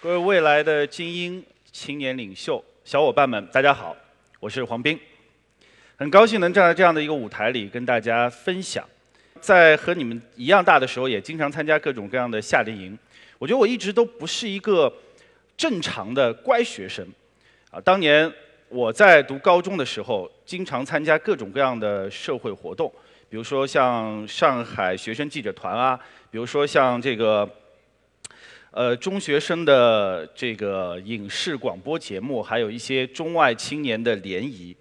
[0.00, 3.96] 各位未来的精英、青年领袖、小伙伴们，大家好，
[4.38, 4.96] 我是黄斌，
[5.96, 8.88] 很高兴能站在这样的一个舞台里跟大家分享。
[9.40, 12.96] 在和你们一样大的时候，也经常参加各种各样的夏令营。
[13.40, 14.92] 我觉得我一直都不是一个
[15.56, 17.04] 正常的乖学生。
[17.72, 18.32] 啊，当年
[18.68, 22.88] 我在读高中的时候，经常参加各种各样的社会活动，
[23.28, 25.98] 比如说像上海学生记者团啊，
[26.30, 27.50] 比如说像这个。
[28.78, 34.72] 呃，中学生的这个影视广播节目，还有一些中外青年的联谊。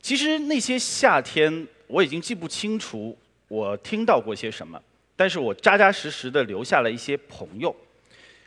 [0.00, 3.18] 其实那些夏天，我已经记不清楚
[3.48, 4.80] 我听到过些什么，
[5.16, 7.74] 但是我扎扎实实的留下了一些朋友。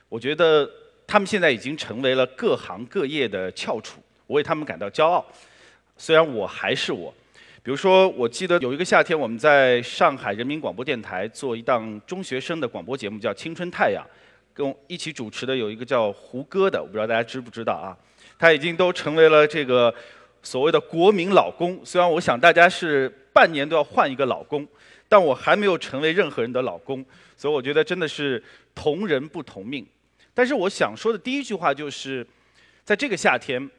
[0.07, 0.71] 我觉得
[1.05, 5.26] 他们现在已经成为了各行各业的翘楚，我为他们感到骄傲。
[5.98, 7.13] 虽然我还是我。
[7.62, 14.02] 比如说，我记得有一个夏天，我们在上海人民广播电台做一档中学生的广播节目，叫《青春太阳》。
[14.59, 17.95] 跟一起主持的有一个叫胡歌的，我不知道大家知不知道啊？
[18.38, 19.93] 他已经都成为了这个
[20.43, 21.79] 所谓的国民老公。
[21.85, 24.68] 虽然我想大家是半年都要换一个老公，
[25.07, 27.05] 但我还没有成为任何人的老公，
[27.37, 28.43] 所以我觉得真的是
[28.76, 29.87] 同人不同命。
[30.34, 32.27] 但是我想说的第一句话就是，
[32.84, 33.70] 在这个夏天，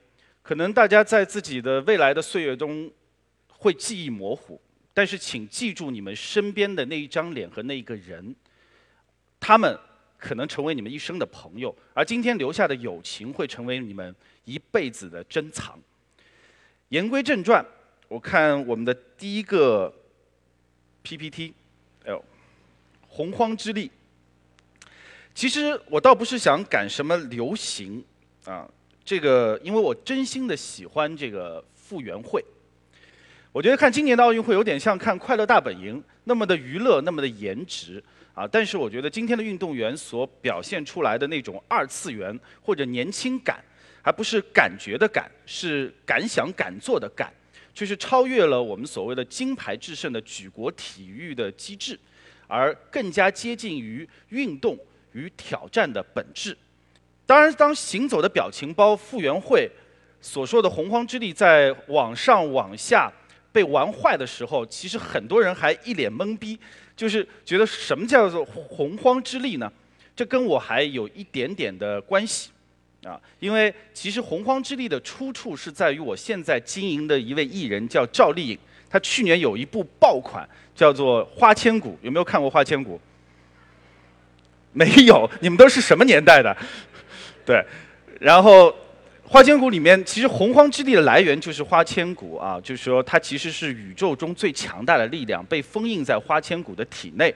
[0.41, 2.91] 可能大家在自己的未来的岁月中
[3.48, 4.58] 会记忆模糊，
[4.95, 8.34] 但是请记住你们身边的那一张脸和那一个人，
[9.39, 9.78] 他们。
[10.21, 15.79] 可能成为你们一生的朋友，而今天留下的友情会成为你们一辈子的珍藏。
[16.91, 17.65] 言归正传，
[18.09, 19.93] 我看我们的第一个
[21.03, 21.55] PPT，
[22.05, 22.25] 哎呦，
[23.09, 23.91] 洪荒之力。
[25.35, 28.05] 其实我倒不是想赶什么流行
[28.45, 28.69] 啊，
[29.05, 32.45] 这个因为我真心的喜欢这个复原会。
[33.53, 38.03] 我觉得看今年的奥运会有点像看《快乐大本营》，那么的娱乐，那么的颜值。
[38.33, 38.49] 啊！
[38.51, 43.63] 但是我觉得今天的运动员所表现出来的那种二次元或者年轻感，
[44.01, 47.31] 还不是感觉的感，是敢想敢做的敢，
[47.75, 51.98] 就是超越了我们所谓的金牌制胜的举国体育的机制，
[52.47, 54.79] 而更加接近于运动
[55.13, 56.57] 与挑战的本质。
[57.27, 59.69] 当然，当行走的表情包傅园慧
[60.20, 63.13] 所说的洪荒之力在往上往下
[63.52, 66.58] 被玩坏的时候，其实很多人还一脸懵逼。
[66.96, 69.72] 就是觉得什么叫做洪荒之力呢？
[70.14, 72.50] 这跟我还有一点点的关系，
[73.05, 78.58] 啊，因为其实洪荒之力的出处是在于我现在经营的一位艺人叫赵丽颖，
[78.90, 82.96] 她去年有一部爆款叫做《花千骨》，有没有看过《花千骨》？
[84.74, 86.55] 没有，你们都是什么年代的？
[87.46, 87.64] 对，
[88.20, 88.74] 然后。
[89.33, 97.33] 花千骨里面，其实洪荒之力的来源就是花千骨啊，就是说它其实是宇宙中最强大的力量，被封印在花千骨的体内。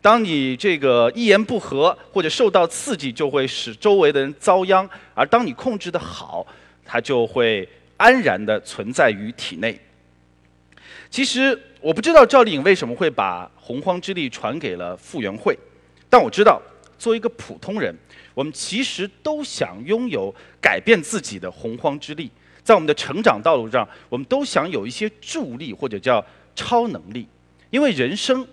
[0.00, 6.46] 当你这个一言不合或者受到刺激，就会使周围的人遭殃；而当你控制的好，
[6.82, 7.68] 它就会
[7.98, 9.78] 安然的存在于体内。
[11.10, 15.54] 其实我不知道赵丽颖为什么会把洪荒之力传给了傅园慧，
[16.08, 16.62] 但我知道，
[17.04, 17.94] 作为一个普通人。
[18.32, 22.30] 我们其实都想拥有改变自己的洪荒之力，
[22.62, 26.24] 在我们的成长道路上，我们都想有一些助力或者叫
[26.56, 27.28] 超能力，
[27.68, 28.44] 因为人生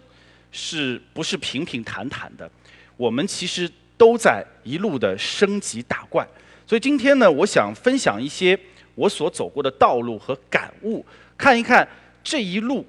[0.51, 2.51] 是不是平平坦坦的？
[2.97, 6.27] 我们其实都在一路的升级打怪。
[6.67, 8.59] 所以今天呢，我想分享一些
[8.95, 11.05] 我所走过的道路和感悟，
[11.37, 11.87] 看一看
[12.21, 12.85] 这一路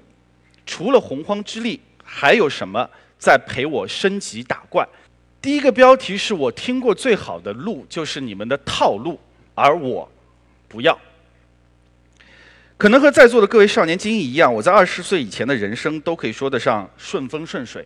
[0.65, 2.87] 除了洪荒之力，还有什么
[3.17, 4.87] 在陪我升级打怪。
[5.43, 9.19] 第一个标题是我听过最好的路，就是你们的套路，
[9.53, 10.09] 而我
[10.69, 10.97] 不要。
[12.77, 17.85] 可能和在座的各位少年精英一样，我在二十岁以前的人生都可以说得上顺风顺水。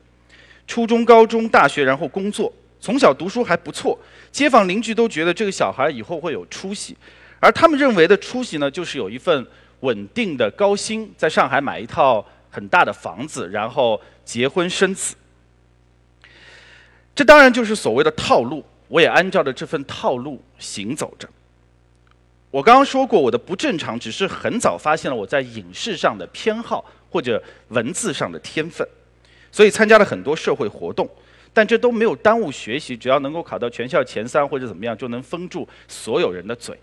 [0.68, 3.98] 初中、高中、大学，然后工作，从小读书还不错，
[4.32, 6.96] 街坊邻居都觉得这个小孩以后会有出息，
[7.40, 9.44] 而他们认为的出息呢，就是有一份
[9.80, 15.16] 稳定的高薪，在上海买一套很大的房子，然后结婚生子。
[17.18, 21.28] 这当然就是所谓的套路，我也按照着这份套路行走着。
[22.52, 28.88] 我刚刚说过，我的不正常只是很早发现了我在影视上的偏好或者文字上的天分，
[29.52, 31.10] 所以参加了很多社会活动，
[31.52, 32.96] 但这都没有耽误学习。
[32.96, 36.80] 只要能够考到全校前三或者怎么样，就能封住所有人的嘴。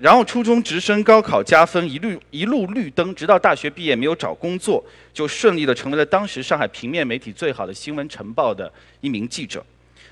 [0.00, 9.64] 然后初中直升高考加分，一路一路绿灯，直到大学毕业没有找工作，就顺利的成为了当时上海平面媒体最好的新闻晨报的一名记者。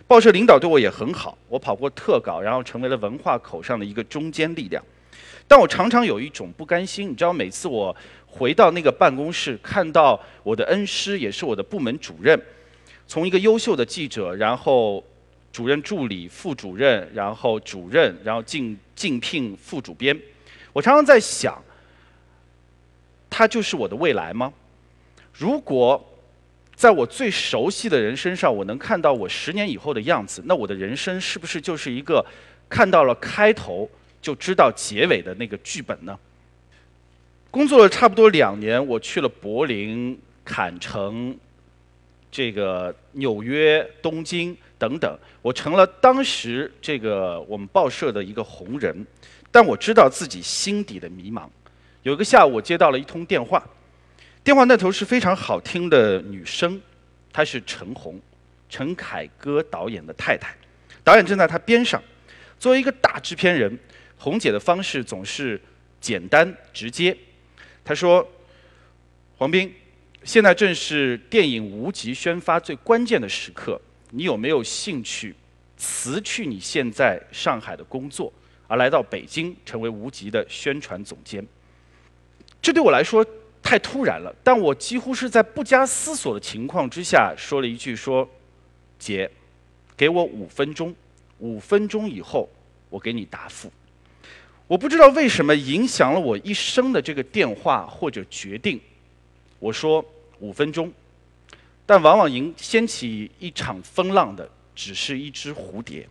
[0.06, 4.82] 报社领导对我也很好，我跑过特稿，然后成为了文化口上的一个中坚力量。
[5.46, 7.94] 但我常常有一种不甘心，你知道，每次我
[8.26, 12.40] 回到那个办公室，看到我的恩师，也是我的部门主任，
[13.08, 15.02] 从一个优秀的记者，然后
[15.52, 20.18] 主任助理、副主任，然后主任，然后竞竞聘副主编。
[20.72, 21.60] 我常常在想，
[23.28, 24.52] 他就是我的未来吗？
[25.32, 26.02] 如果
[26.74, 32.24] 在我最熟悉的人身上，我能看到我十年以后的样子，那我的人生是不是就是一个
[32.68, 33.90] 看到了开头
[34.22, 36.18] 就知道结尾的那个剧本呢？
[37.50, 41.36] 工作了差不多两年，我去了柏林、坎城、
[42.30, 49.06] 这个纽约、东京等等，我成了当时这个我们报社的一个红人。
[49.52, 51.48] 但我知道自己心底的迷茫。
[52.04, 53.60] 有一个下午，我接到了一通电话，
[54.44, 56.80] 电话那头是非常好听的女声，
[57.32, 58.20] 她是陈红，
[58.68, 60.54] 陈凯歌导演的太太，
[61.02, 62.00] 导演正在她边上。
[62.60, 63.76] 作为一个大制片人，
[64.16, 65.60] 红姐的方式总是
[66.00, 67.16] 简单直接。
[67.84, 68.24] 她说
[69.36, 69.74] ：“黄斌，
[70.22, 73.80] 现在正是电影无极宣发最关键的时刻，
[74.10, 75.34] 你有没有兴趣
[75.76, 78.32] 辞去你现在上海的工作？”
[78.68, 81.44] 而来到北京，成为无极的宣传总监，
[82.62, 83.26] 这对我来说
[83.60, 84.32] 太突然了。
[84.44, 88.28] 但我几乎是在不加思索的情况之下，说了一句：“说，
[88.96, 89.28] 姐，
[89.96, 90.94] 给我五分钟，
[91.38, 92.48] 五分钟以后
[92.90, 93.72] 我给你答复。”
[94.68, 98.80] 我不知道为什么影响了我一生的这个电话或者决定。
[99.60, 100.04] 我说
[100.40, 100.92] 五分钟，
[101.86, 106.08] 但往往引掀起一场风浪的，只是一只蝴蝶。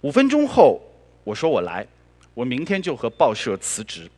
[0.00, 0.80] 五分钟后。
[1.24, 1.86] 我说我来，
[2.32, 4.10] 我明天就和报社辞职。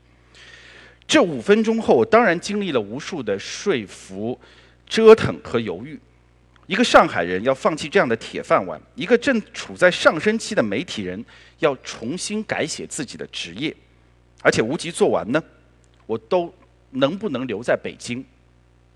[1.09, 4.39] 这五分钟后，我当然经历了无数的说服、
[4.87, 5.99] 折腾和犹豫。
[6.69, 11.25] 一个上海人要放弃这样的铁饭碗，一个正处在上升期的媒体人
[11.59, 13.75] 要重新改写自己的职业，
[14.41, 15.43] 而且无极做完呢，
[16.07, 16.55] 我都
[16.91, 18.25] 能不能留在北京？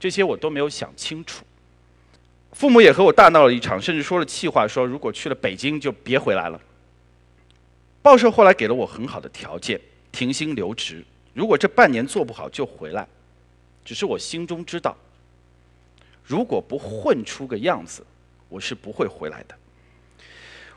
[0.04, 1.46] 这些我都没有想清楚。
[2.52, 6.60] 父母也和我大闹了一场，甚至说了气话，说如果去了北京就别回来了。
[8.02, 9.80] 报社后来给了我很好的条件，
[10.12, 11.02] 停薪留职。
[11.32, 13.08] 如果这半年做不好就回来，
[13.82, 14.94] 只是我心中知道，
[16.22, 18.04] 如果不混出个样子，
[18.50, 19.54] 我是不会回来的。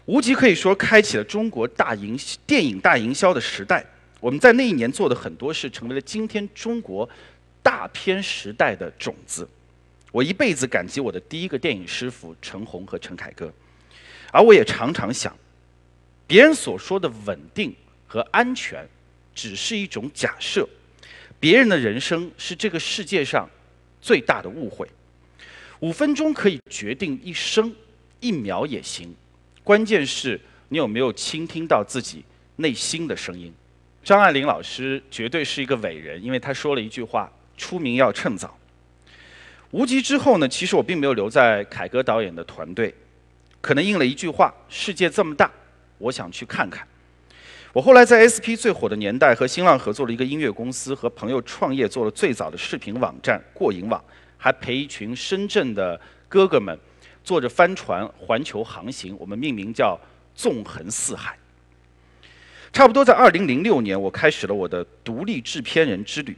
[0.06, 3.85] 无极可以说开启了中国大营电影大营销的时代。
[4.21, 7.07] 我们在那一年做的很多事，成为了今天中国
[7.68, 9.46] 大片时代的种子。
[10.14, 13.52] 我一辈子感激我的第一个电影师傅陈红和陈凯歌，
[14.31, 15.36] 而我也常常想。
[16.25, 17.75] 别人所说的稳定
[18.08, 18.88] 和安全，
[19.36, 20.66] 只是一种假设。
[21.42, 23.50] 别人的人生是这个世界上
[24.02, 24.88] 最大的误会。
[25.81, 27.75] 五分钟可以决定一生，
[28.22, 29.13] 一秒也行。
[29.62, 30.40] 关键是
[30.70, 32.24] 你有没有倾听到自己
[32.56, 33.54] 内心的声音。
[34.06, 38.57] 张爱玲老师绝对是一个伟人，因为她说了一句话：“出名要趁早。”
[39.71, 40.48] 无极之后呢？
[40.48, 42.95] 其实我并没有留在凯歌导演的团队，
[43.59, 45.51] 可能应了一句话：“世界这么大。”
[46.00, 46.88] 我想去看看。
[47.74, 54.01] 我后来在 SP 最火的年代和新浪合作了一个音乐公司，和朋友创业做了最早的视频网站过瘾网，
[54.38, 56.00] 还陪一群深圳的
[56.30, 56.80] 哥哥们
[57.24, 60.00] 坐着帆船环球航行，我们命名叫
[60.33, 61.38] “纵横四海”。
[62.71, 66.38] 差不多在2006年，我开始了我的独立制片人之旅。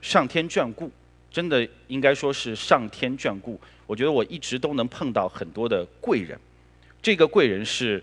[0.00, 0.90] 上天眷顾，
[1.30, 3.60] 真的应该说是上天眷顾。
[3.86, 6.38] 我觉得我一直都能碰到很多的贵人，
[7.02, 8.02] 这个贵人是。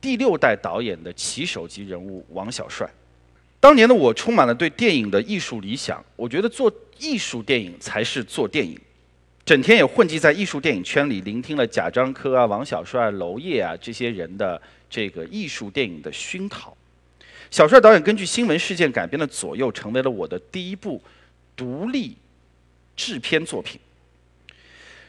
[0.00, 2.86] 第六代导演的旗手级人物王小帅，
[3.58, 8.78] 当年的我充满了对电影的艺术理想，我觉得做艺术电影才是做电影，
[9.46, 14.60] 整天也混迹在艺术电影圈里，聆听了贾樟柯啊、王小帅、娄烨啊这些人的
[14.90, 16.76] 这个艺术电影的熏陶。
[17.54, 21.00] 小帅导演根据新闻事件改编的《左右》，成为了我的第一部
[21.54, 22.16] 独立
[22.96, 23.80] 制片作品。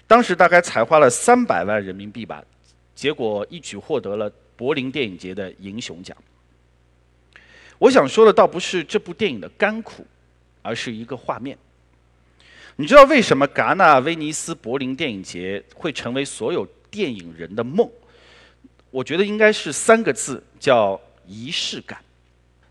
[0.05, 2.43] 当时大概才花了三百万人民币吧，
[2.93, 4.31] 结果一举获得了。
[4.55, 6.15] 柏林电影节的银熊奖。
[7.79, 10.05] 我想说的倒不是这部电影的甘苦，
[10.61, 11.57] 而是一个画面。
[12.75, 17.89] 你知道为什么戛纳、威尼斯、柏林电影节会成为所有电影人的梦？
[18.91, 22.04] 我觉得应该是三个字，叫仪式感。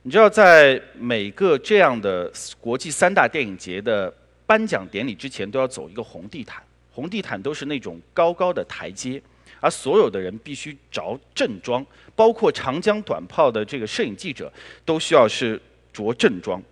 [0.06, 2.30] 你知道，在每个这样的
[2.61, 4.12] 国际三大电影节的
[4.44, 9.20] 颁奖典礼之前，都要走一个红地毯，红地毯都是那种高高的台阶。
[9.61, 11.84] 而所有的人必须着正装，
[12.14, 14.52] 包括长江短炮的这个摄影记者，
[14.84, 15.58] 都需要是
[15.90, 16.62] 着正装。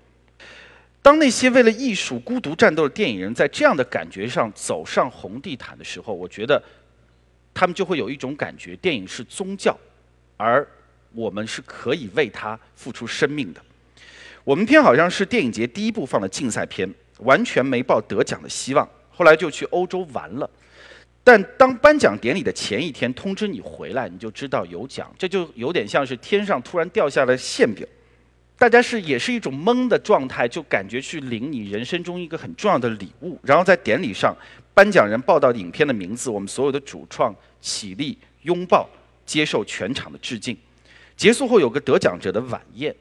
[1.01, 6.63] 当那些为了艺术孤独战斗的电影人在这样的感觉上走上红地毯的时候，我觉得
[7.55, 9.75] 他们就会有一种感觉：电影是宗教，
[10.37, 10.69] 而
[11.15, 13.61] 我们是可以为他付出生命的。
[14.45, 18.89] 我们片好像是电影节第一部放的竞赛片，完全没抱得奖的希望。
[19.11, 20.49] 后来就去欧洲玩了。
[21.25, 27.87] 但当颁奖典礼的前一天通知你回来，你就知道有奖，这就有点像是天上突然掉下了馅饼，
[28.59, 33.39] 大家是也是一种懵的状态，就感觉去领你人生中一个很重要的礼物。
[33.45, 34.37] 然后在典礼上，
[34.75, 38.91] 颁奖人报道影片的名字，我们所有的主创起立拥抱，
[39.25, 40.57] 接受全场的致敬。
[41.17, 42.95] 结束后有个得奖者的晚宴，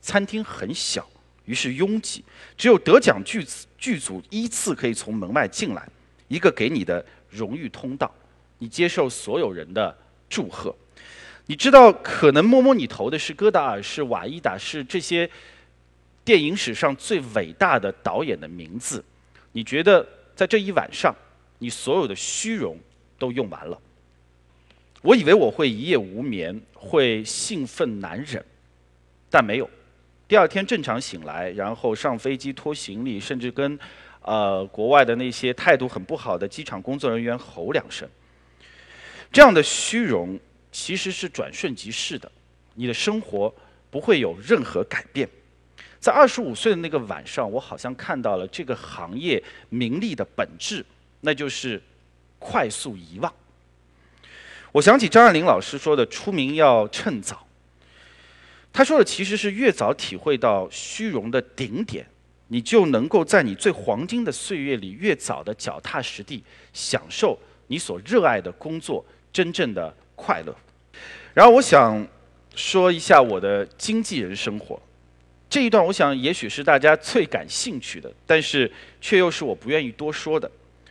[0.00, 1.08] 餐厅很小，
[1.44, 2.24] 于是拥挤，
[2.56, 3.44] 只有得奖剧
[3.78, 5.88] 剧组依次可以从门外进来，
[6.28, 7.04] 一个给你的。
[7.28, 8.10] 荣誉通道，
[8.56, 9.94] 你接受所有人的
[10.30, 10.74] 祝贺。
[11.46, 15.28] 你知道，可能摸摸你头的是戈达尔，是瓦伊达，是这些
[16.24, 19.04] 电影史上最伟大的导演的名字。
[19.52, 21.14] 你觉得，在这一晚上，
[21.58, 22.78] 你所有的虚荣
[23.18, 23.78] 都用完了。
[25.06, 28.44] 我以为我会一夜无眠，会兴奋难忍，
[29.30, 29.70] 但没有。
[30.26, 33.78] 第二天正常醒来，然后上飞机拖行李，甚至跟。
[34.22, 38.08] 呃，国外的那些态度很不好的机场工作人员吼两声，
[39.30, 40.36] 这样的虚荣
[40.72, 42.28] 其实是转瞬即逝的，
[42.74, 43.54] 你的生活
[43.88, 45.28] 不会有任何改变。
[46.00, 50.84] 在二十五岁的那个晚上，我好像看到了这个行业名利的本质，
[51.20, 51.80] 那就是
[52.40, 53.32] 快速遗忘。
[54.76, 57.46] 我想起张爱玲老师说的“出名要趁早”，
[58.74, 62.06] 他说的其实是越早体会到虚荣的顶点。
[62.48, 69.02] 你就能够在你最黄金的岁月里，越早的脚踏实地，享受你所热爱的工作
[69.32, 70.54] 真正的快乐。
[71.32, 72.06] 然后我想
[72.54, 74.78] 说一下我的经纪人生活，
[75.48, 80.48] 这一段我想也许是大家最感兴趣的，但是却又是我不愿意多说的，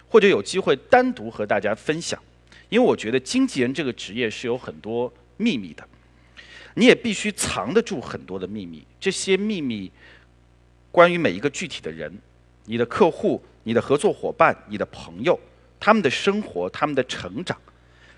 [0.10, 2.20] 或者有机会单独和大家分享，
[2.70, 5.88] 因为我觉得经纪人这个职业是有很多秘密的，
[6.76, 9.92] 你也必须藏得住很多的秘密，这些秘密。
[10.92, 12.18] 关于每一个具体的人，
[12.64, 15.38] 你的客户、你的合作伙伴、你的朋友，
[15.78, 17.60] 他们的生活、他们的成长，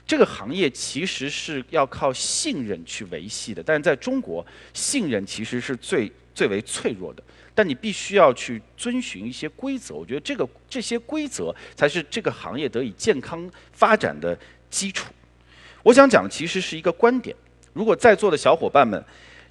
[0.06, 3.64] 这个行业其实是要靠信任去维系的。
[3.64, 7.24] 但是在中国，信任其实是最最为脆弱的。
[7.58, 14.38] 但你必须要去遵循一些规则，我觉得这个这些规则才是这个行业得以健康发展的
[14.70, 15.12] 基础。
[15.82, 17.36] 我想讲的其实是一个观点：
[17.74, 19.04] 如果在座的小伙伴们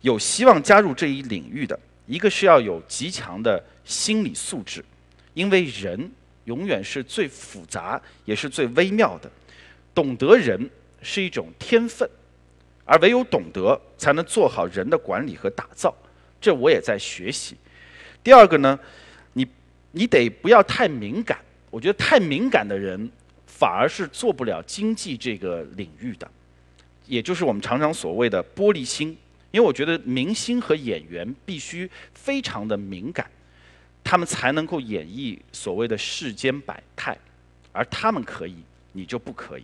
[0.03, 4.85] 有希望加入这一领域的，一个是要有极强的心理素质，
[5.35, 6.09] 因为人
[6.45, 9.29] 永远是最复杂也是最微妙的。
[9.93, 10.71] 懂得人
[11.03, 12.09] 是一种天分，
[12.85, 15.93] 而唯有懂得才能做好人的管理和打造。
[16.41, 17.57] 这我也在学习。
[18.27, 18.77] 第二个呢，
[19.35, 19.47] 你
[19.93, 21.39] 你得不要太敏感。
[21.71, 23.09] 我觉得太敏感的人
[23.47, 26.29] 反而是做不了经济这个领域的，
[27.07, 29.17] 也就是我们常常所谓的玻璃心。
[29.53, 33.31] 因为我觉得明星和演员必须非常的敏感，
[34.03, 37.17] 他们才能够演绎所谓的世间百态，
[37.71, 38.57] 而他们可以，
[38.91, 39.63] 你就不可以。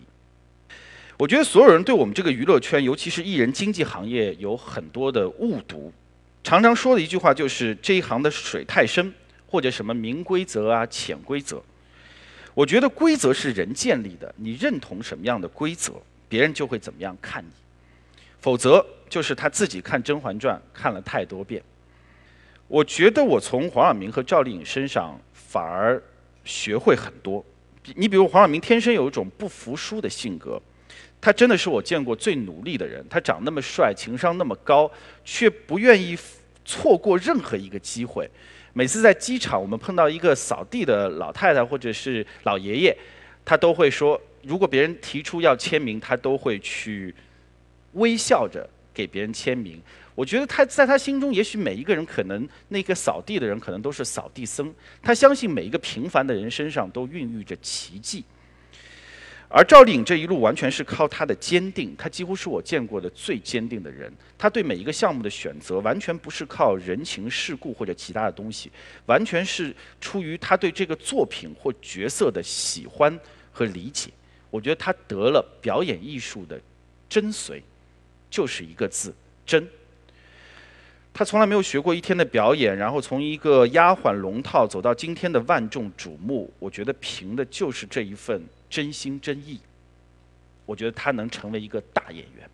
[1.18, 5.92] 我觉得所有人对我们这个娱乐圈，尤其是艺人经纪行业，有很多的误读。
[6.42, 9.12] 常常说的一句话就是这一行的水太深，
[9.46, 11.62] 或者什么明规则啊、潜规则。
[12.54, 15.94] 我觉得规则是人建立的，你认同什么样的规则，
[16.28, 17.48] 别人就会怎么样看你。
[18.40, 21.62] 否则就是他自己看《甄嬛传》看了太多遍。
[22.66, 26.02] 我觉得我从黄晓明和赵丽颖身上反而
[26.44, 27.44] 学会很多。
[27.94, 30.60] 你比如黄晓明天生有一种不服输的性格，
[31.22, 33.02] 他真的是我见过最努力的人。
[33.08, 34.90] 他长那么帅，情商那么高，
[35.24, 36.18] 却不愿意
[36.66, 38.28] 错过任何一个机会。
[38.74, 42.96] 每次在机场我们碰到一个扫地的老太太或者是老爷爷，
[43.42, 47.14] 他都会说，如果别人提出要签名，他都会去。
[47.94, 49.78] 微笑着给别人签名，
[50.14, 54.74] 我觉得他在他心中，也许每一个人可能那个扫地的人可能都是扫地僧。
[55.02, 58.24] 他相信每一个平凡的人身上都孕育着奇迹。
[59.54, 64.10] 而赵丽颖这一路完全是靠她的坚定，她几乎是我见过的最坚定的人。
[64.38, 68.72] 她对每一个项目的选择，完全不是靠人情世故或者其他的东西，
[69.06, 73.20] 完全是出于她对这个作品或角色的喜欢
[73.52, 74.10] 和理解。
[74.50, 76.58] 我觉得她得了表演艺术的
[77.08, 77.60] 真髓。
[78.32, 79.68] 就是一个字真。
[81.12, 89.60] 他从来没有学过一天的表演，然后从一个丫鬟龙套走到今天的万众瞩目，我觉得凭的就是这一份真心真意。
[90.64, 92.48] 我觉得他能成为一个大演员。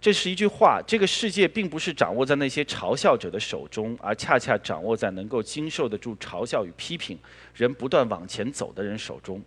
[0.00, 7.18] 这是一句话：这个世界并不是掌握在那些嘲笑者的手中，而恰恰掌握在能够经受得住嘲笑与批评、
[7.54, 9.42] 人不断往前走的人手中。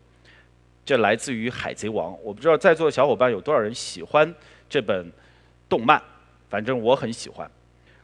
[0.86, 2.14] 这来自于《海贼王》。
[2.24, 4.32] 我不知道在座的小伙伴有多少人喜欢。
[4.70, 5.12] 这本
[5.68, 6.00] 动漫，
[6.50, 7.50] 反正我很喜欢。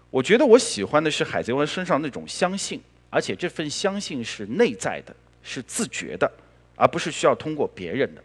[0.09, 6.31] 我觉得我喜欢的是海贼王身上那种相信，而且这份相信是内在的，是自觉的，
[6.75, 8.23] 而不是需要通过别人的。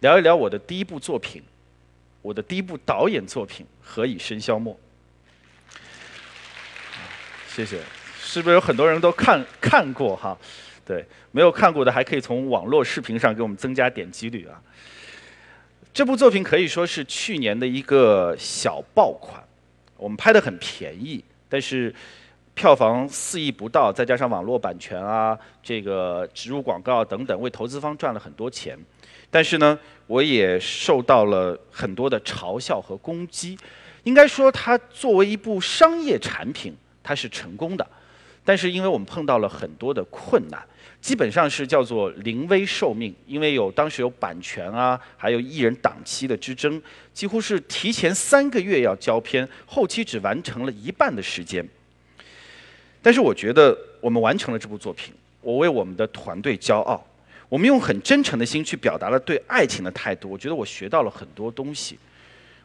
[0.00, 1.42] 聊一聊我的第一部作品，
[2.20, 4.74] 我的第一部导演作品《何以笙箫默》。
[7.48, 7.80] 谢谢，
[8.20, 10.36] 是不是有很多人都看看过哈？
[10.84, 14.60] 对，没有看过的还可以从网络视频上给我们增加点击率啊。
[15.94, 19.42] 这部作品可以说是去年的一个小爆款，
[19.96, 21.94] 我们拍的很便宜，但是
[22.54, 28.78] 票房四亿不到，再加上网络版权啊，这个植入广告等等，为投资方赚了很多钱。
[29.30, 33.58] 但是呢，我也受到了很多的嘲笑和攻击。
[34.04, 37.86] 应该说，它作为一部商业产品，它是成功的。
[38.44, 40.62] 但是因为我们碰到了很多的困难。
[41.00, 46.80] 基本上是叫做临危受命，因为有当时有版权啊，还有艺人档期的之争，
[47.12, 51.66] 几乎是提前三个月要交片，后期只完成了一半的时间。
[53.04, 57.06] 但是我觉得我们完成了这部作品，我为我们的团队骄傲。
[57.50, 61.98] 我们用很真诚的心去表达了对爱情的态度，我觉得我学到了很多东西。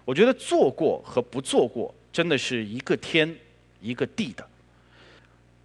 [0.05, 3.36] 我觉得做过和不做过真的是一个天
[3.81, 4.48] 一个地的。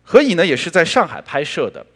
[0.03, 0.45] 何以呢？
[0.45, 1.87] 也是在上海拍摄的。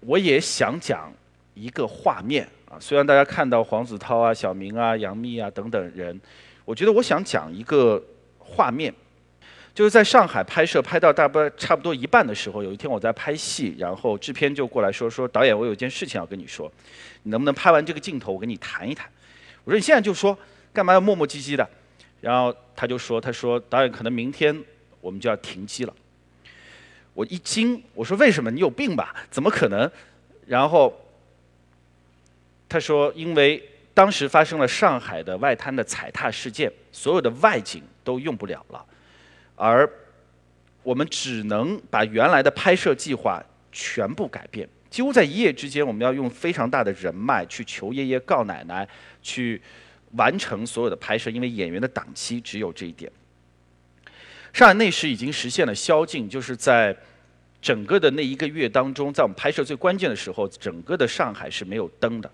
[0.00, 1.12] 我也想讲
[1.54, 6.20] 一个画面啊，虽然大家看到黄子韬啊、小明啊、杨幂啊等等人，
[6.64, 8.02] 我觉得我想讲一个
[8.38, 8.92] 画面，
[9.74, 16.70] 就是在上海拍摄，拍到大概差不多一半的时候，有一天我在拍戏，然后制片就过来说说导演，我有件事情要跟你说，
[17.22, 19.08] 你能不能拍完这个镜头，我跟你谈一谈？
[19.64, 20.36] 我说你现在就说，
[20.72, 21.68] 干嘛要磨磨唧唧的？
[22.20, 24.54] 然后他就说，他说导演可能明天
[25.00, 25.94] 我们就要停机了。
[27.14, 28.50] 我一惊，我说：“为什么？
[28.50, 29.14] 你有病吧？
[29.30, 29.90] 怎么可能？”
[30.46, 30.94] 然后
[32.68, 33.62] 他说：“因为
[33.92, 38.84] 当时发生了上海的外滩的踩踏事件，所有的外景都用不了了，
[39.60, 39.88] 而
[40.82, 44.66] 我们只能把原来的拍摄计划全部改变。
[44.88, 48.88] 几乎在一夜之间，我们要用非常大的人脉去求爷爷告奶奶，
[49.20, 49.60] 去
[50.12, 53.12] 完成所有的拍摄，因为演员的档期只有这一点。”
[54.52, 56.96] 上海那时已经实现了宵禁，就是在
[57.62, 62.30] 整个的那一个月当中，在我们拍摄最关键的时候，整个的上海是没有灯的。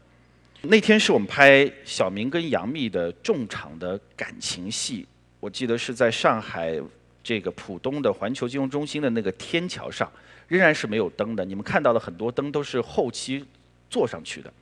[0.63, 5.07] 那天是我们拍小明跟杨幂的重场的感情戏，
[5.41, 6.81] 我记得是在上海
[7.27, 10.09] 这个浦东的环球金融中心的那个天桥上，
[10.47, 11.45] 仍然是没有灯的。
[11.45, 13.45] 你们看到了很多灯都是后期
[13.91, 14.53] 做上去的。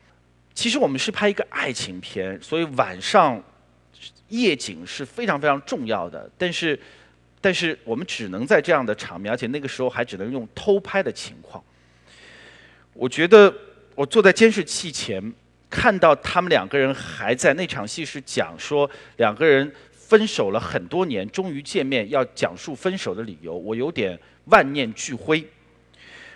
[0.55, 3.42] 其实我们是拍一个爱情片，所以晚上
[4.31, 6.81] 夜景是非常非常重要的，但是。
[7.44, 11.62] 但是我们只能在这样的场面，而且那个时候还只能用偷拍的情况。
[12.94, 13.55] 我觉得
[13.94, 15.22] 我坐在监视器前，
[15.68, 19.70] 看到他们两个人还在那场戏是讲说两个人
[20.14, 25.44] 分手了很多年，终于见面，要讲述分手的理由，我有点万念俱灰。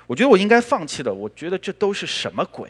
[0.04, 1.14] 我觉得我应该放弃了。
[1.14, 2.68] 我觉得这都是什么鬼？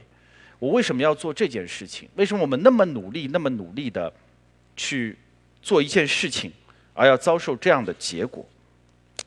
[0.59, 2.07] 我为什么要做这件事情？
[2.16, 4.12] 为什么我们那么努力、那么努力的
[4.77, 5.16] 去
[5.62, 6.53] 做一件事情？
[6.92, 8.47] 而要遭受这样的结果，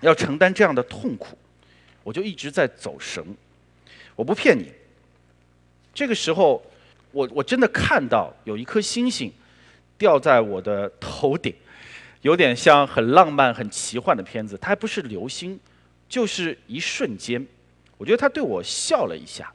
[0.01, 1.35] 要承担这样的痛苦，
[2.03, 3.25] 我就一直在走神。
[4.15, 4.71] 我不骗你，
[5.95, 6.63] 这个时候，
[7.11, 9.33] 我我真的看到有一颗星星
[9.97, 11.55] 掉在我的头顶，
[12.21, 14.57] 有点像很浪漫、很奇幻的片子。
[14.57, 15.59] 它还不是流星，
[16.07, 17.45] 就是一瞬间。
[17.97, 19.53] 我觉得他对我笑了一下，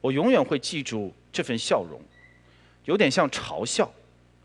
[0.00, 2.00] 我永远会记住这份笑容，
[2.84, 3.92] 有点像嘲笑，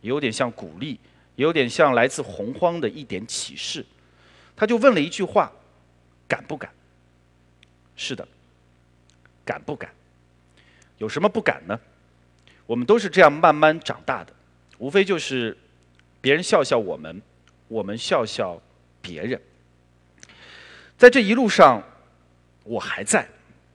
[0.01, 0.99] 有点像鼓励。
[1.35, 3.85] 有点像来自洪荒的一点启示，
[4.55, 5.51] 他就问了一句话
[6.27, 6.67] ：“敢不敢？”
[7.95, 8.27] 是的，
[9.45, 9.91] 敢不敢？
[10.97, 11.79] 有什么不敢呢？
[12.65, 14.33] 我们都是这样慢慢长大的，
[14.79, 15.55] 无非就是
[16.21, 17.21] 别人笑笑我们，
[17.67, 18.61] 我们笑笑
[19.01, 19.41] 别人。
[20.97, 21.83] 在这一路上，
[22.63, 23.27] 我还在，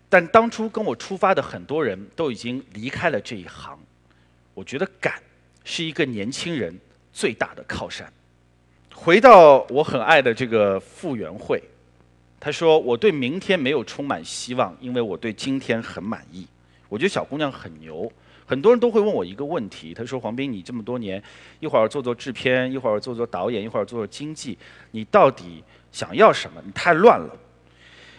[0.08, 3.78] 但当初跟我出发的很多人都已经离开了这一行。
[4.54, 5.22] 我觉得敢
[5.64, 6.78] 是一个年轻人。
[7.14, 8.10] 最大的靠山。
[8.94, 11.62] 回到我很爱的这个傅园慧，
[12.40, 16.46] 她说：“我对明天没有充满希望，因为我对今天很满意。”
[16.88, 18.10] 我觉得小姑娘很牛。
[18.46, 21.22] 很多人都会问我一个问题，他说：“黄斌，你这么多年，
[21.60, 24.58] 一会儿做做制片，一会儿做做导演，一会儿做做经济，
[24.90, 26.60] 你到底想要什么？
[26.64, 27.36] 你太乱了。”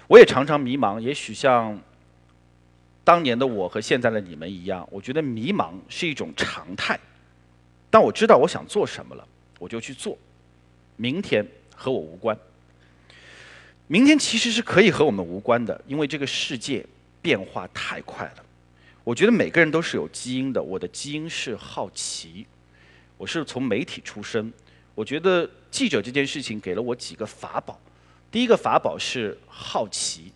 [0.08, 1.80] 我也常常迷茫，也许像
[3.04, 7.00] 当年的我和现在的你们一样，我觉得迷茫是一种常态。
[7.90, 9.28] 当我知道我想做什么了，
[9.60, 10.18] 我就去做。
[10.96, 12.38] 明天和我无关。
[13.88, 16.86] 明天其实是可以和我们无关的，因为这个世界
[17.22, 18.44] 变化太快了。
[19.04, 22.46] 我觉得每个人都是有基因的，我的基因是好奇。
[23.18, 24.52] 我是从媒体出身，
[24.96, 27.80] 我觉得记者这件事情给了我几个法宝。
[28.32, 30.32] 第一个法宝是好奇。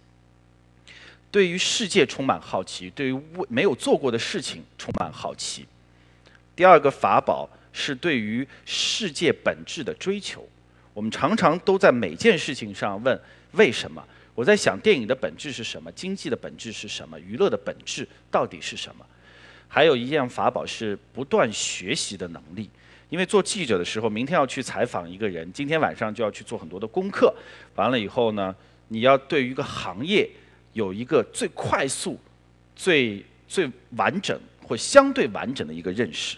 [1.32, 5.65] 对于世界充满好奇，对于未没有做过的事情充满好奇。
[6.56, 10.47] 第二个法宝是对于世界本质的追求。
[10.93, 13.19] 我们常常都在每件事情上问
[13.53, 14.06] 为什么。
[14.38, 15.91] 我在想，电影的本质是什么？
[15.93, 17.19] 经济的本质是什么？
[17.19, 19.04] 娱乐的本质到底是什么？
[19.67, 22.69] 还有一样法宝是不断学习的能力。
[23.10, 27.34] 因为做记者的时候，明天要去采访一个人，今天晚上就要去做很多的功课。
[27.73, 28.56] 完了以后呢，
[28.89, 30.30] 你要对于一个行业
[30.73, 32.19] 有一个最快速、
[32.76, 36.38] 最最完整或相对完整的一个认识。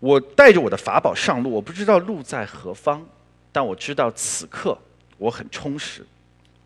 [0.00, 3.06] 我带着我的法宝上路，我不知道路在何方，
[3.52, 4.78] 但我知道此刻
[5.18, 6.06] 我很充实。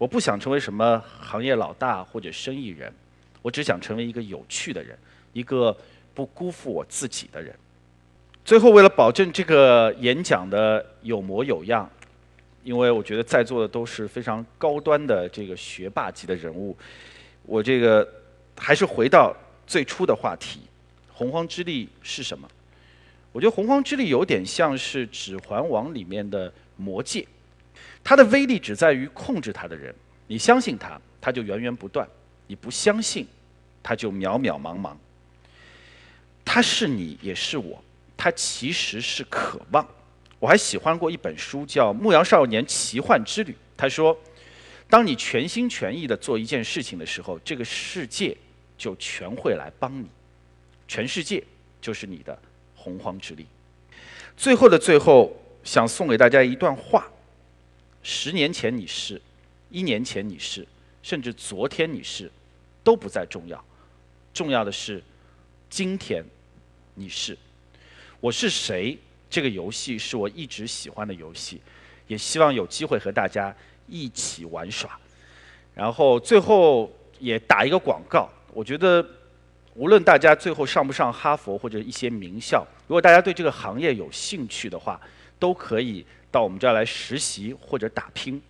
[0.03, 2.93] 我不想成为什么行业老大或者生意人，
[3.41, 4.99] 我只想成为一个有趣的人，
[5.33, 5.77] 一个
[6.13, 7.55] 不辜负我自己的人。
[8.45, 11.89] 最后，为了保证这个演讲的有模有样，
[12.65, 16.77] 因为我觉得在座的都是非常高端的这个学霸级的人物，
[17.45, 18.05] 我这个
[18.59, 19.33] 还是回到
[19.69, 20.63] 最初的话题：
[21.13, 22.49] 洪荒之力是什么？
[23.31, 27.25] 我觉得洪荒之力有点像是《指环王》里面的魔戒，
[28.05, 29.95] 它的威力只在于控制它的人。
[30.27, 32.07] 你相信它，它就源源不断；
[32.47, 33.27] 你不相信，
[33.83, 34.95] 它就渺渺茫茫。
[36.45, 37.83] 它是你，也是我。
[38.17, 39.87] 它其实是渴望。
[40.39, 43.53] 我还喜欢过一本书，叫《牧羊少年奇幻之旅》。
[43.77, 44.17] 他说，
[44.89, 48.37] 当你全心全意的做一件事情的时候，这个世界
[48.77, 50.07] 就全会来帮你，
[50.89, 51.43] 全世界
[51.81, 52.37] 就是你的
[52.75, 53.47] 洪荒之力。
[54.37, 57.09] 最后的最后，想送给大家一段话：
[58.03, 59.21] 十年前你是，
[59.71, 60.67] 一年前你是，
[61.03, 62.31] 甚至昨天你是，
[62.83, 63.65] 都不再重要。
[64.35, 65.03] 重要的是，
[65.71, 66.25] 今天
[66.95, 67.37] 你是。
[68.21, 68.99] 我是谁？
[69.31, 71.61] 这个游戏是我一直喜欢的游戏，
[72.07, 73.55] 也希望有机会和大家
[73.87, 74.99] 一起玩耍。
[75.75, 79.03] 然后最后也打一个广告，我觉得
[79.75, 85.01] 无论大家最后上不上哈佛或者一些名校，如果大家对这个行业有兴趣的话，
[85.39, 88.43] 都可以到我们这儿来实习或者打拼。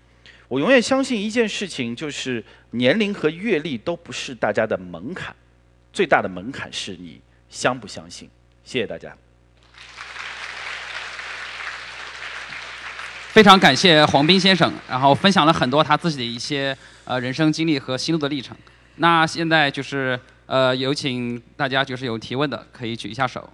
[0.49, 5.35] 我永远相信一件事情，就是年龄和阅历都不是大家的门槛，
[5.93, 8.31] 最大的门槛是你相不相信。
[8.63, 9.15] 谢谢大家。
[13.31, 18.55] 非常感谢黄斌先生，然后分享了很多他自己的一些呃人生经历和心路的历程。
[18.97, 23.51] 那现在就是呃有请大家就是有提问的可以举一下手。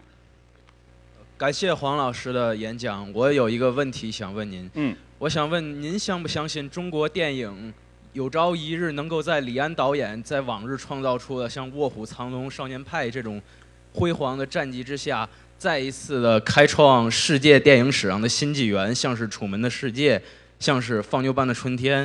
[1.38, 4.68] 感谢黄老师的演讲，我有一个问题想问您。
[4.74, 4.96] 嗯。
[5.20, 7.72] 我想问您相不相信中国电影
[8.12, 13.40] 有朝一日能够在李安导演在往日创造出的像《卧虎藏龙》《少年派》这种
[13.92, 15.28] 辉煌的战绩之下？
[15.56, 20.18] 再一次的开创世界电影史上的新纪元，像是《楚门的世界》，
[20.58, 22.04] 像是《放牛班的春天》，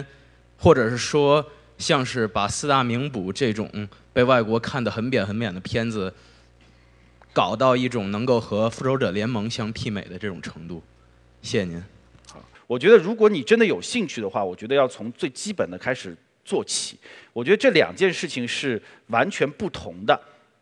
[0.59, 1.43] 或者是说，
[1.79, 3.67] 像是把四大名捕这种
[4.13, 6.13] 被外国看得很扁很扁的片子，
[7.33, 10.81] 搞到一种能够和《复仇者联盟》相媲美的这种程度。
[11.41, 11.83] 谢谢您。
[12.29, 16.15] 好，我觉得如果你真的有兴趣的话，我觉得要从最基本的开始
[16.45, 16.97] 做起。
[17.33, 20.13] 我觉得这两件事情是完全不同的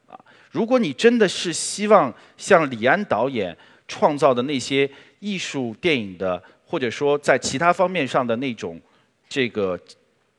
[0.08, 0.18] 啊。
[0.50, 3.56] 如果你真的是希望像李安导演
[3.88, 8.80] 创造的那些艺术电影的，或者说在其他方面上的那种
[9.28, 9.78] 这个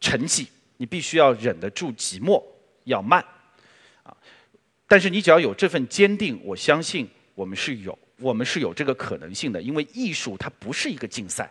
[0.00, 2.42] 成绩，你必须要忍得住寂寞，
[2.84, 3.22] 要慢。
[4.92, 11.50] 但是你只要有这份坚定，我相信我们是有，我们是有这个可能性的，因为艺术它不是一个竞赛。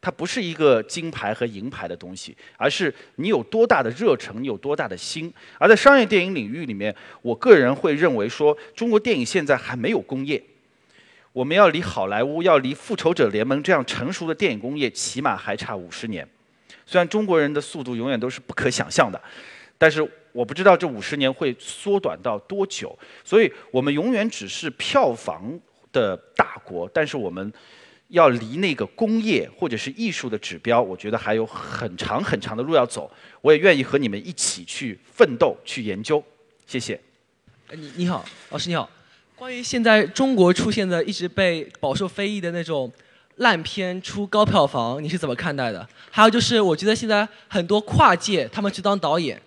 [0.00, 5.32] 它不是一个金牌和银牌的东西，而是你有多大的热忱，你有多大的心。
[5.58, 6.92] 而在商业电影领域里面，
[7.22, 10.42] 我个人会认为说，中国电影现在还没有工业，
[11.32, 16.28] 我们要离好莱坞、要离复仇者联盟这样成熟的电影工业，起码还差五十年。
[16.84, 19.22] 虽然中国人的速度永远都是不可想象的，
[19.78, 22.98] 但是我不知道这五十年会缩短到多久。
[23.24, 25.58] 所以我们永远只是票房
[25.92, 27.52] 的大国，但是我们。
[28.08, 33.10] 要离那个工业或者是艺术的指标，我觉得还有很长很长的路要走。
[33.40, 36.22] 我也愿意和你们一起去奋斗、去研究。
[36.66, 37.00] 谢谢。
[37.70, 38.86] 你你好，老师你好。
[39.34, 42.92] 关于现在中国出现的一直被饱受非议的那种
[43.36, 45.88] 烂片出高票房，你是怎么看待的？
[46.10, 49.40] 还有就是，我觉得现在很多跨界他们去当导演，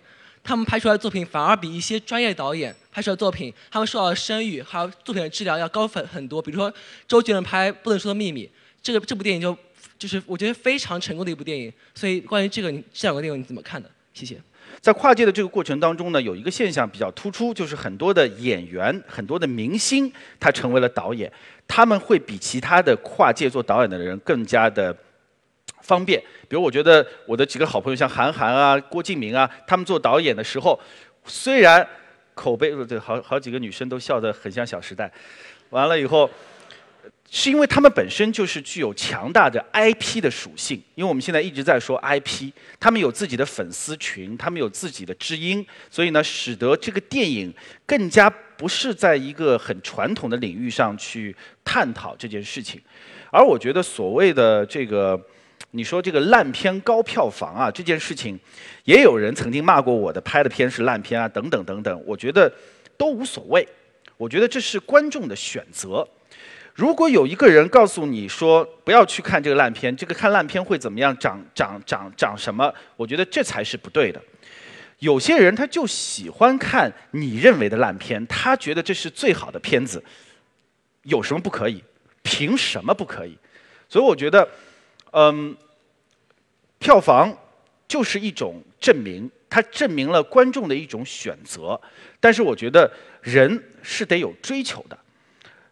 [0.46, 6.40] 他们拍出来的作品反而比一些专业导演拍出来的作品，他们受到的声誉还有作品的质量要高很很多。
[6.40, 6.72] 比如说
[7.08, 8.46] 周杰伦拍《不能说的秘密》。
[8.80, 9.56] 这个这部电影就
[9.98, 13.90] 就是我觉得非常成功的一部电影，所以关于这个这两个电影你怎么看的？
[14.14, 14.40] 谢谢。
[14.80, 21.32] 在跨界的这个过程当中呢，有一个现象比较突出，就是很多的演员、很多的明星，他成为了导演，
[21.66, 24.96] 他们会比其他的跨界做导演的人更加的
[25.86, 26.20] 方便。
[26.48, 30.78] 比如我觉得我的几个好朋友像韩寒啊、郭敬明啊，他们做导演的时候，
[31.24, 31.86] 虽然
[32.34, 35.06] 口碑对好好几个女生都笑得很像《小时代》，
[35.70, 36.28] 完了以后。
[37.28, 47.52] 是因为他们本身就是具有强大的 IP 的属性，因为我们现在一直在说 IP，他们有自己的粉丝群，他们有自己的知音，所以呢，使得这个电影
[47.84, 52.80] 更加不是在一个很传统的领域上去探讨这件事情。
[53.32, 55.20] 而我觉得所谓的这个，
[55.72, 58.38] 你说这个烂片高票房啊，这件事情，
[58.84, 62.50] 也有人曾经骂过我的，拍的片是烂片啊，等等等等，我觉得
[62.96, 63.66] 都无所谓，
[64.16, 66.06] 我觉得这是观众的选择。
[66.74, 71.16] 如果有一个人告诉你说不要去看这个烂片，这个看烂片会怎么样？
[71.18, 72.72] 长长长长什么？
[72.96, 74.20] 我觉得这才是不对的。
[74.98, 80.02] 有些人他就喜欢看你认为的烂片，他觉得这是最好的片子，
[81.02, 81.82] 有什么不可以？
[82.22, 83.38] 凭什么不可以？
[83.88, 84.46] 所以我觉得，
[85.18, 85.56] 嗯，
[86.78, 87.34] 票房
[87.88, 91.80] 就是一种证明，它证明了观众的一种选择。
[92.20, 92.90] 但是我觉得
[93.22, 94.98] 人是得有追求的。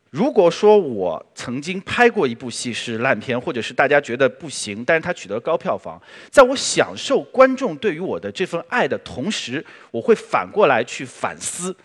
[0.09, 11.77] 如果说我曾经拍过一部戏是烂片，或者是大家觉得不行，但是它取得高票房，在我享受观众对于我的这份爱的同时，我会反过来去反思，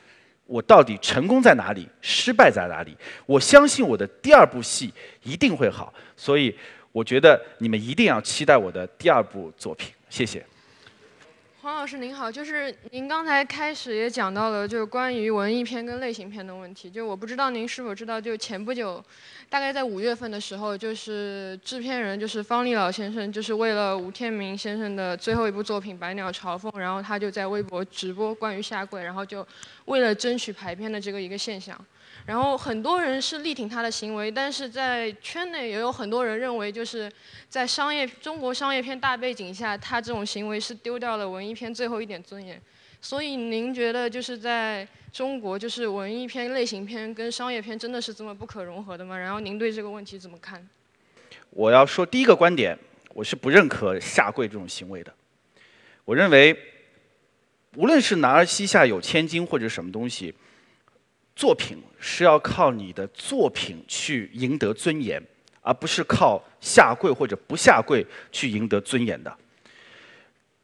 [0.46, 2.96] 我到底成功在哪里，失败在哪里？
[3.26, 4.94] 我相信我的第二部戏
[5.24, 6.56] 一定会好，所以
[6.92, 9.94] 我觉得你们一定要期待我的第二部作品。
[10.10, 10.46] 谢谢。
[11.62, 16.90] 黄老师您好，就是您刚才开始也讲到了，就是关于文艺片跟类型片的问题。
[16.90, 19.04] 就我不知道您是否知道，就前不久，
[19.50, 29.46] 大概在五月份的时候，就是制片人就是方力老先生，就是为了吴天明先生的最后一部作品《百鸟朝凤》，然后他就在微博直播关于下跪，然后就
[29.86, 31.78] 为了争取排片的这个一个现象。
[32.26, 37.12] 然后很多人是力挺他的行为，但是在圈内也有很多人认为，就是
[37.50, 42.62] 在商业中国商业片大背景下，他这种行为是丢掉了文艺片最后一点尊严。
[43.02, 49.18] 所以您觉得就是在中国，就是文艺片类型片跟商业片真的是这么不可融合的吗？
[49.18, 50.68] 然后您对这个问题怎么看？
[51.50, 52.78] 我要说第一个观点，
[53.14, 55.12] 我是不认可下跪这种行为的。
[56.06, 56.56] 我认为，
[57.76, 60.36] 无论是男儿膝下有千金或者什么东西。
[61.40, 65.24] 作品是要靠你的作品去赢得尊严，
[65.62, 69.34] 而不是靠下跪或者不下跪去赢得尊严的。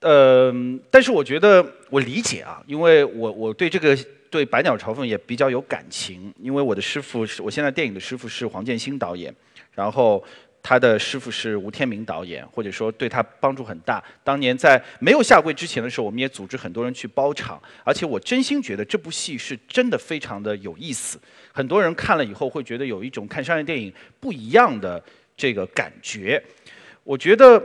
[0.02, 0.54] 呃，
[0.92, 3.98] 但是我觉得我理解啊，因为我我对这个
[4.30, 9.34] 对《百鸟朝凤》也比较有感情，因为我的师傅是我现在电影的师傅是黄建新导演，
[9.74, 10.22] 然后。
[10.68, 14.04] 他的师傅是吴天明导演，或者说对他帮助很大。
[14.24, 21.20] 当年在没有下跪之前的时候，我们也组织很多人去包场，而且我真心觉得这部戏是真的非常的有意思。
[21.54, 25.00] 很多人看了以后会觉得有一种看商业电影不一样的
[25.38, 26.44] 这个感觉。
[27.04, 27.64] 我觉得，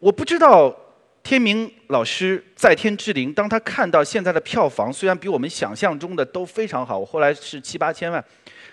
[0.00, 0.76] 我不知道
[1.22, 8.24] 天明老师在天之灵，当他看到现在的票房虽然比我们想象中的都非常好，我后来是七八千万，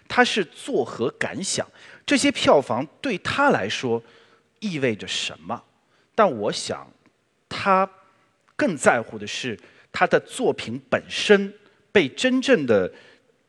[0.08, 1.64] 他是作何感想？
[2.08, 4.02] 这些票房对他来说
[4.62, 5.62] 意味着什么？
[6.16, 6.90] 但我想，
[7.50, 7.88] 他
[8.56, 9.60] 更在乎的是
[9.92, 11.54] 他的作品本身
[11.92, 12.90] 被真正的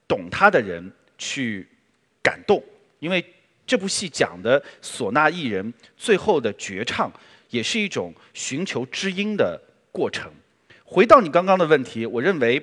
[0.09, 1.67] 懂他的人去
[2.21, 2.61] 感动。
[2.99, 3.25] 因为
[3.65, 7.09] 这部戏讲的唢呐艺人最后的绝唱，
[7.51, 9.59] 也是一种寻求知音的
[9.93, 10.29] 过程。
[10.85, 12.61] 回到你刚刚的问题，我认为，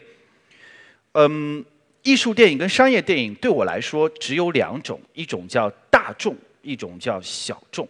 [1.14, 1.64] 嗯。
[2.06, 5.68] 艺术电影跟商业电影对我来说只有两种，一种叫
[6.06, 7.88] 大众，一种叫小众。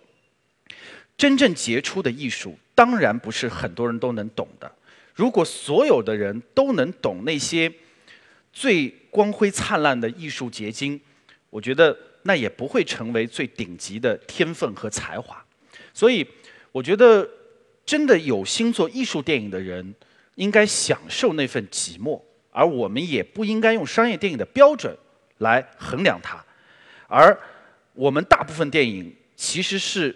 [1.17, 4.71] 真正杰出的艺术当然不是很多人都能懂的。
[5.13, 7.69] 如果所有的人都能懂那些
[8.53, 10.97] 最光辉灿烂的艺术结晶，
[11.49, 15.43] 我觉得那也不会成为最顶级的天分和才华。
[15.93, 16.25] 所以，
[16.71, 17.29] 我觉得
[17.85, 19.93] 真的有心做艺术电影的人，
[20.35, 22.21] 应该享受那份寂寞。
[22.51, 24.97] 而我们也不应该用商业电影的标准
[25.39, 26.41] 来衡量它，
[27.07, 27.37] 而
[27.95, 30.15] 我们大部分电影其实是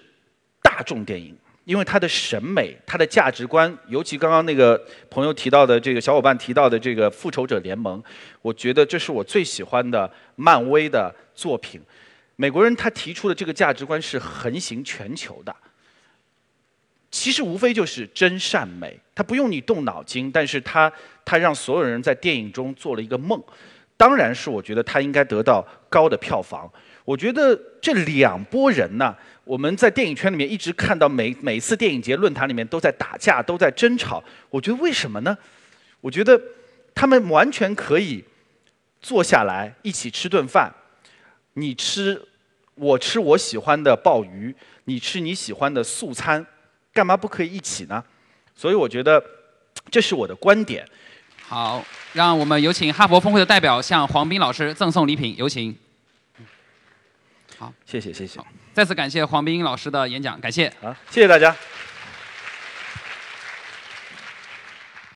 [0.61, 8.01] 大众电影，因为它的审美、它的价值观，尤其刚刚那个朋友提到的这个小伙伴提到的这个《复仇者联盟》，
[8.41, 11.81] 我觉得这是我最喜欢的漫威的作品。
[12.35, 15.55] 美国人他提出的这个价值观是横行全球的。
[17.11, 20.91] 其实无非就是真善美，它不用你动脑筋，但是它
[21.25, 23.41] 它让所有人在电影中做了一个梦，
[23.97, 26.71] 当然是我觉得它应该得到高的票房。
[27.09, 35.35] 我觉得这两拨人呢我们在电影圈里面一直看到每每次电影节论坛里面都在打架都在争吵我觉得为什么呢？
[36.01, 36.39] 我觉得
[36.93, 38.23] 他们完全可以
[39.01, 40.71] 坐下来一起吃顿饭
[41.53, 42.21] 你吃
[42.75, 46.45] 我吃我喜欢的鲍鱼你吃你喜欢的素餐
[46.93, 48.03] 干嘛不可以一起呢？
[48.55, 49.19] 所以我觉得
[49.89, 50.85] 这是我的观点。
[51.41, 55.75] 好让我们有请哈佛峰会的代表向黄斌老师赠送礼品有请。
[57.59, 58.39] 好，谢谢谢谢。
[58.73, 60.71] 再次感谢黄斌老师的演讲，感谢。
[60.81, 61.53] 好，谢谢大家。